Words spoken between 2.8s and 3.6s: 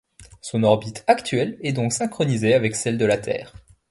de la Terre.